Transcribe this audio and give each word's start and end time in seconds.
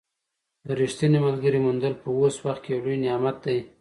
د 0.65 0.67
ریښتیني 0.79 1.19
ملګري 1.27 1.59
موندل 1.65 1.93
په 2.01 2.07
اوس 2.17 2.35
وخت 2.45 2.61
کې 2.63 2.69
یو 2.73 2.83
لوی 2.85 2.97
نعمت 3.03 3.37
دی. 3.45 3.57